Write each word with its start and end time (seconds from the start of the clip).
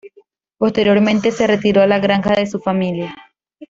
Posteriormente 0.57 1.31
se 1.31 1.45
retiró 1.45 1.83
a 1.83 1.85
la 1.85 1.99
granja 1.99 2.33
de 2.33 2.47
su 2.47 2.57
familia. 2.57 3.13